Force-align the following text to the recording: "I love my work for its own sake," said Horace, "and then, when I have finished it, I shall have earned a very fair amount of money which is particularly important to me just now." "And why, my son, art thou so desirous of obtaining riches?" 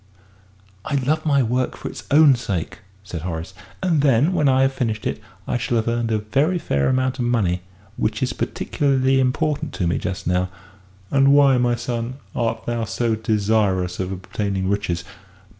"I 0.83 0.95
love 0.95 1.27
my 1.27 1.43
work 1.43 1.77
for 1.77 1.87
its 1.87 2.05
own 2.09 2.33
sake," 2.33 2.79
said 3.03 3.21
Horace, 3.21 3.53
"and 3.83 4.01
then, 4.01 4.33
when 4.33 4.49
I 4.49 4.63
have 4.63 4.73
finished 4.73 5.05
it, 5.05 5.21
I 5.47 5.59
shall 5.59 5.75
have 5.77 5.87
earned 5.87 6.09
a 6.09 6.17
very 6.17 6.57
fair 6.57 6.89
amount 6.89 7.19
of 7.19 7.25
money 7.25 7.61
which 7.97 8.23
is 8.23 8.33
particularly 8.33 9.19
important 9.19 9.73
to 9.73 9.85
me 9.85 9.99
just 9.99 10.25
now." 10.25 10.49
"And 11.11 11.33
why, 11.35 11.59
my 11.59 11.75
son, 11.75 12.15
art 12.35 12.65
thou 12.65 12.83
so 12.85 13.13
desirous 13.13 13.99
of 13.99 14.11
obtaining 14.11 14.71
riches?" 14.71 15.03